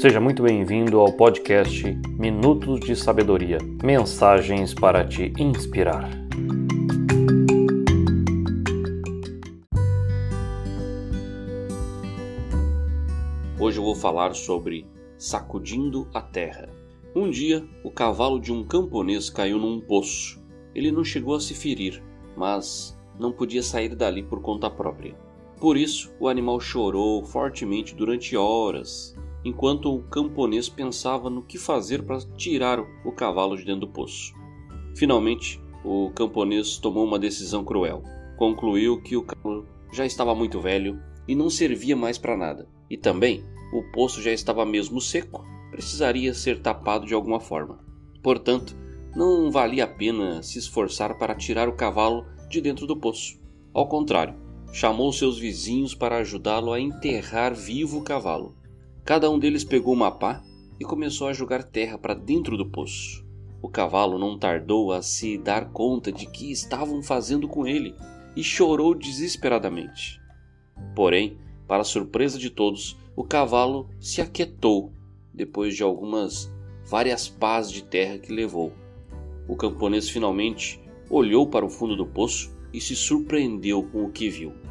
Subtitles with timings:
[0.00, 1.82] Seja muito bem-vindo ao podcast
[2.16, 6.08] Minutos de Sabedoria mensagens para te inspirar.
[13.58, 16.68] Hoje eu vou falar sobre sacudindo a terra.
[17.12, 20.40] Um dia, o cavalo de um camponês caiu num poço.
[20.76, 22.00] Ele não chegou a se ferir,
[22.36, 25.16] mas não podia sair dali por conta própria.
[25.58, 32.02] Por isso, o animal chorou fortemente durante horas, enquanto o camponês pensava no que fazer
[32.02, 34.34] para tirar o cavalo de dentro do poço.
[34.94, 38.02] Finalmente, o camponês tomou uma decisão cruel.
[38.36, 42.68] Concluiu que o cavalo já estava muito velho e não servia mais para nada.
[42.90, 47.78] E também, o poço já estava mesmo seco, precisaria ser tapado de alguma forma.
[48.22, 48.76] Portanto,
[49.14, 53.38] não valia a pena se esforçar para tirar o cavalo de dentro do poço.
[53.72, 54.34] Ao contrário,
[54.72, 58.54] chamou seus vizinhos para ajudá-lo a enterrar vivo o cavalo.
[59.08, 60.44] Cada um deles pegou uma pá
[60.78, 63.24] e começou a jogar terra para dentro do poço.
[63.62, 67.94] O cavalo não tardou a se dar conta de que estavam fazendo com ele
[68.36, 70.20] e chorou desesperadamente.
[70.94, 74.92] Porém, para surpresa de todos, o cavalo se aquietou
[75.32, 76.52] depois de algumas
[76.86, 78.74] várias pás de terra que levou.
[79.48, 80.78] O camponês finalmente
[81.08, 84.67] olhou para o fundo do poço e se surpreendeu com o que viu.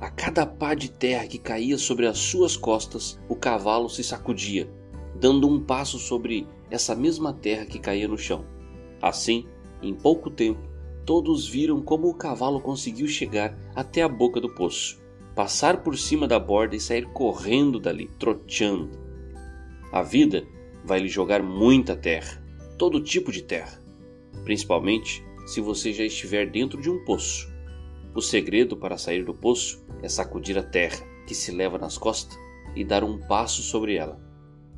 [0.00, 4.66] A cada pá de terra que caía sobre as suas costas, o cavalo se sacudia,
[5.14, 8.46] dando um passo sobre essa mesma terra que caía no chão.
[9.02, 9.46] Assim,
[9.82, 10.60] em pouco tempo,
[11.04, 14.98] todos viram como o cavalo conseguiu chegar até a boca do poço,
[15.34, 18.98] passar por cima da borda e sair correndo dali, troteando.
[19.92, 20.46] A vida
[20.82, 22.42] vai lhe jogar muita terra,
[22.78, 23.82] todo tipo de terra,
[24.44, 27.49] principalmente se você já estiver dentro de um poço.
[28.14, 32.36] O segredo para sair do poço é sacudir a terra que se leva nas costas
[32.74, 34.20] e dar um passo sobre ela.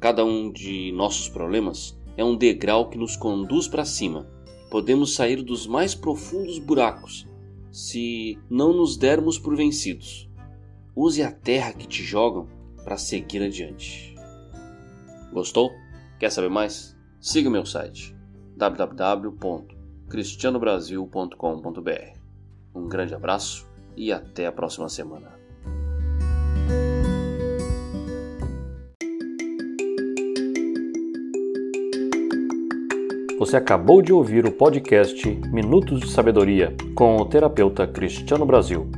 [0.01, 4.29] Cada um de nossos problemas é um degrau que nos conduz para cima.
[4.71, 7.29] Podemos sair dos mais profundos buracos
[7.71, 10.29] se não nos dermos por vencidos.
[10.95, 12.47] Use a terra que te jogam
[12.85, 14.15] para seguir adiante.
[15.33, 15.71] Gostou?
[16.19, 16.95] Quer saber mais?
[17.21, 18.15] Siga meu site
[18.57, 19.83] www
[20.13, 22.22] cristianobrasil.com.br.
[22.75, 25.33] Um grande abraço e até a próxima semana.
[33.39, 38.89] Você acabou de ouvir o podcast Minutos de Sabedoria com o terapeuta Cristiano Brasil.